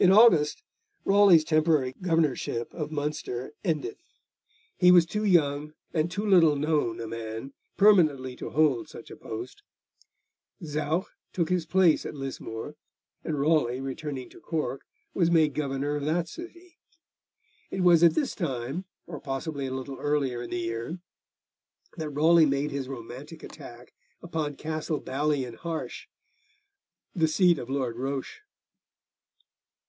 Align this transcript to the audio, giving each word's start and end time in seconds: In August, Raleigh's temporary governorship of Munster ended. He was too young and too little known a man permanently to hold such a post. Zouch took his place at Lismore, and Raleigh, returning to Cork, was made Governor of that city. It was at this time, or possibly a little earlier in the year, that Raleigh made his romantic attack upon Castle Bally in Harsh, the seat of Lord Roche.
In 0.00 0.12
August, 0.12 0.62
Raleigh's 1.04 1.42
temporary 1.42 1.92
governorship 2.00 2.72
of 2.72 2.92
Munster 2.92 3.52
ended. 3.64 3.96
He 4.76 4.92
was 4.92 5.04
too 5.04 5.24
young 5.24 5.74
and 5.92 6.08
too 6.08 6.24
little 6.24 6.54
known 6.54 7.00
a 7.00 7.08
man 7.08 7.52
permanently 7.76 8.36
to 8.36 8.50
hold 8.50 8.88
such 8.88 9.10
a 9.10 9.16
post. 9.16 9.64
Zouch 10.62 11.06
took 11.32 11.48
his 11.48 11.66
place 11.66 12.06
at 12.06 12.14
Lismore, 12.14 12.76
and 13.24 13.40
Raleigh, 13.40 13.80
returning 13.80 14.28
to 14.30 14.40
Cork, 14.40 14.82
was 15.14 15.32
made 15.32 15.52
Governor 15.52 15.96
of 15.96 16.04
that 16.04 16.28
city. 16.28 16.78
It 17.72 17.80
was 17.80 18.04
at 18.04 18.14
this 18.14 18.36
time, 18.36 18.84
or 19.08 19.18
possibly 19.20 19.66
a 19.66 19.74
little 19.74 19.98
earlier 19.98 20.40
in 20.42 20.50
the 20.50 20.60
year, 20.60 21.00
that 21.96 22.10
Raleigh 22.10 22.46
made 22.46 22.70
his 22.70 22.86
romantic 22.88 23.42
attack 23.42 23.92
upon 24.22 24.54
Castle 24.54 25.00
Bally 25.00 25.42
in 25.44 25.54
Harsh, 25.54 26.06
the 27.16 27.26
seat 27.26 27.58
of 27.58 27.68
Lord 27.68 27.96
Roche. 27.96 28.42